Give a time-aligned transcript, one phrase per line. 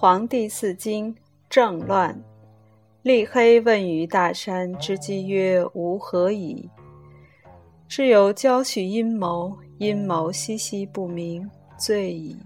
[0.00, 1.12] 黄帝四经
[1.50, 2.16] 政乱。
[3.02, 6.70] 立黑问于大山之基曰：“吾何矣？”
[7.88, 12.36] 是有交续阴谋，阴谋兮兮不明，罪矣。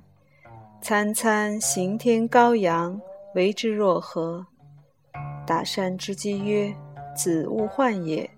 [0.80, 2.98] 参参行天高阳，
[3.34, 4.46] 为之若何？
[5.46, 6.74] 大山之基曰
[7.14, 8.30] ：“子勿患也。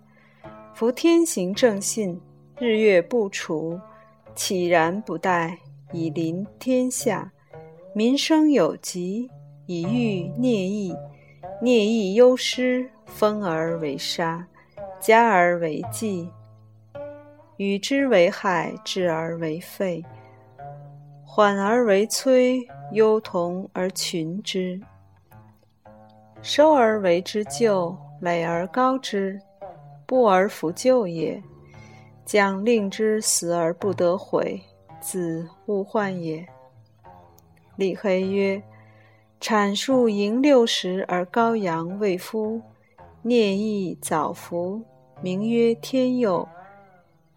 [0.75, 2.21] 夫天行正信，
[2.58, 3.79] 日月不除，
[4.35, 5.57] 岂然不待
[5.93, 7.31] 以临天下？
[7.96, 9.30] 民生有疾，
[9.66, 10.93] 以欲孽疫。
[11.62, 14.44] 孽疫忧失，封而为杀，
[14.98, 16.29] 加而为祭，
[17.57, 20.04] 与之为害，治而为废，
[21.25, 24.80] 缓而为摧，忧同而群之。
[26.43, 29.40] 收而为之救，累而高之，
[30.04, 31.40] 不而弗救也。
[32.27, 34.61] 将令之死而不得悔，
[35.00, 36.44] 子勿患也。
[37.77, 38.62] 立黑曰。
[39.41, 42.62] 阐述盈六十而高阳未夫，
[43.20, 44.81] 孽亦早服，
[45.20, 46.48] 名曰天佑。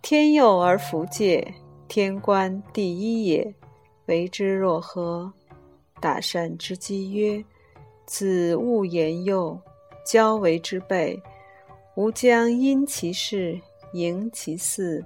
[0.01, 1.53] 天佑而弗戒，
[1.89, 3.53] 天官第一也。
[4.05, 5.33] 为之若何？
[5.99, 7.43] 大善之基曰：
[8.05, 9.59] 子勿言幼，
[10.05, 11.21] 交为之备。
[11.95, 13.59] 吾将因其事，
[13.91, 15.03] 迎其事，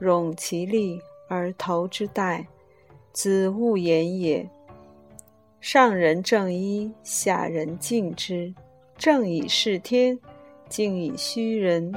[0.00, 2.44] 冗其力而投之代。
[3.12, 4.50] 子勿言也。
[5.60, 8.52] 上人正一，下人敬之。
[8.96, 10.18] 正以事天，
[10.68, 11.94] 敬以虚人。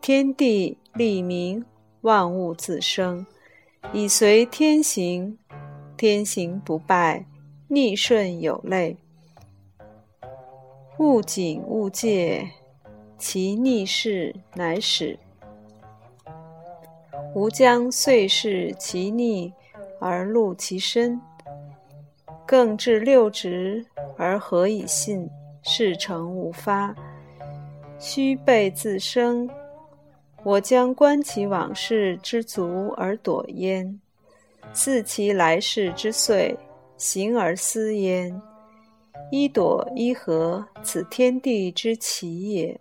[0.00, 1.64] 天地立民，
[2.00, 3.24] 万物自生，
[3.92, 5.38] 以随天行。
[5.96, 7.24] 天行不败，
[7.68, 8.96] 逆顺有类。
[10.98, 12.48] 勿谨勿戒，
[13.18, 15.16] 其逆事乃始。
[17.34, 19.52] 吾将遂视其逆，
[20.00, 21.20] 而戮其身。
[22.50, 25.30] 更至六职，而何以信？
[25.62, 26.92] 事成无发，
[28.00, 29.48] 须备自生。
[30.42, 34.00] 我将观其往事之足而躲焉，
[34.72, 36.58] 自其来世之岁，
[36.96, 38.42] 行而思焉。
[39.30, 42.76] 一躲一合，此天地之奇也。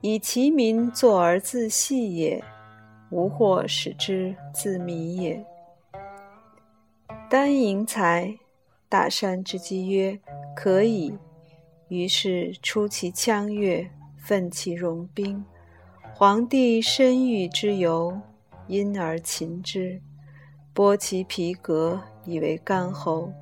[0.00, 2.42] 以其民作而自戏也，
[3.10, 5.44] 吾或使之自迷也。
[7.28, 8.34] 丹营财。
[8.88, 10.18] 大山之基曰
[10.56, 11.16] ：“可以。”
[11.88, 15.44] 于是出其羌越，奋其戎兵。
[16.14, 18.20] 皇帝深欲之由，
[18.66, 20.00] 因而擒之，
[20.74, 23.32] 剥其皮革以为干侯，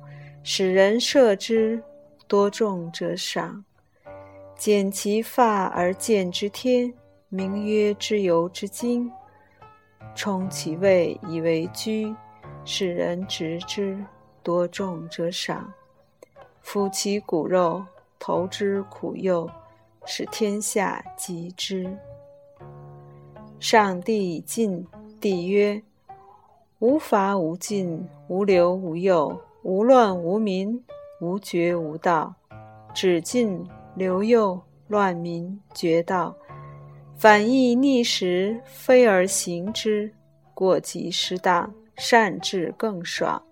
[0.43, 1.83] 使人射之，
[2.27, 3.65] 多重者赏。
[4.55, 6.93] 剪其发而见之天，
[7.29, 9.11] 名曰之由之精。
[10.15, 12.15] 充其位以为居，
[12.63, 13.97] 使人执之。
[14.47, 15.73] 多重者赏，
[16.61, 17.83] 夫其骨肉，
[18.17, 19.45] 投之苦幼，
[20.05, 21.93] 使天下及之。
[23.59, 24.87] 上帝以尽，
[25.19, 25.83] 帝曰：
[26.79, 30.81] 无法无尽，无留无幼，无乱无民，
[31.19, 32.33] 无绝无道。
[32.93, 34.57] 止尽留幼，
[34.87, 36.33] 乱民绝道，
[37.17, 40.13] 反义逆时，非而行之，
[40.53, 43.43] 过极失当，善治更爽。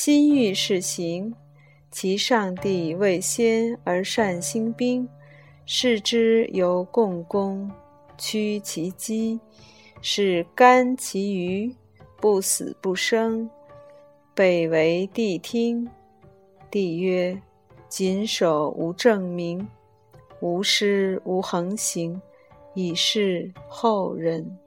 [0.00, 1.34] 心欲事行，
[1.90, 5.08] 其上帝为先而善兴兵，
[5.66, 7.68] 视之由共工，
[8.16, 9.40] 屈其机，
[10.00, 11.74] 使甘其余，
[12.20, 13.50] 不死不生。
[14.36, 15.90] 北为帝听，
[16.70, 17.36] 帝曰：
[17.88, 19.66] 谨守无正名，
[20.40, 22.22] 无失无横行，
[22.72, 24.58] 以示后人。